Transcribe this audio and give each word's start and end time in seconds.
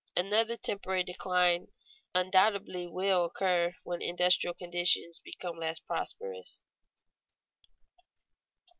Another 0.17 0.57
temporary 0.57 1.03
decline 1.03 1.67
undoubtedly 2.15 2.87
will 2.87 3.25
occur 3.25 3.73
when 3.83 4.01
industrial 4.01 4.55
conditions 4.55 5.21
become 5.23 5.59
less 5.59 5.77
prosperous. 5.77 6.63